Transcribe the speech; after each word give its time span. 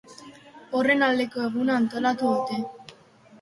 Horren 0.79 1.07
aldeko 1.07 1.43
eguna 1.49 1.75
antolatu 1.81 2.33
dute. 2.33 2.59